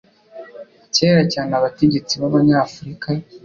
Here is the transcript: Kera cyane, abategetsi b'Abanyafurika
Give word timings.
Kera 0.95 1.21
cyane, 1.33 1.51
abategetsi 1.55 2.13
b'Abanyafurika 2.21 3.09